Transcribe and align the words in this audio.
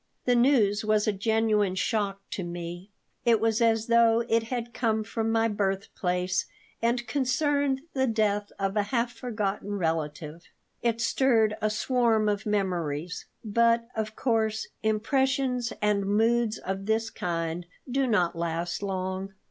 The 0.25 0.33
news 0.33 0.83
was 0.83 1.07
a 1.07 1.11
genuine 1.13 1.75
shock 1.75 2.21
to 2.31 2.43
me. 2.43 2.89
It 3.23 3.39
was 3.39 3.61
as 3.61 3.85
though 3.85 4.21
it 4.27 4.41
had 4.45 4.73
come 4.73 5.03
from 5.03 5.31
my 5.31 5.47
birthplace 5.47 6.47
and 6.81 7.05
concerned 7.05 7.81
the 7.93 8.07
death 8.07 8.51
of 8.57 8.75
a 8.75 8.81
half 8.89 9.13
forgotten 9.13 9.75
relative. 9.77 10.41
It 10.81 11.01
stirred 11.01 11.55
a 11.61 11.69
swarm 11.69 12.27
of 12.27 12.47
memories; 12.47 13.27
but, 13.45 13.89
of 13.95 14.15
course, 14.15 14.67
impressions 14.81 15.71
and 15.83 16.07
moods 16.07 16.57
of 16.57 16.87
this 16.87 17.11
kind 17.11 17.67
do 17.87 18.07
not 18.07 18.35
last 18.35 18.81
long. 18.81 19.33